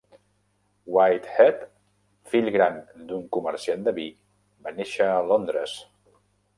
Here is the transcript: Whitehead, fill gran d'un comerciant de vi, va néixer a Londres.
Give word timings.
Whitehead, 0.95 1.59
fill 2.33 2.49
gran 2.57 2.81
d'un 3.13 3.29
comerciant 3.39 3.87
de 3.91 3.95
vi, 4.01 4.09
va 4.67 4.77
néixer 4.83 5.15
a 5.19 5.25
Londres. 5.33 5.81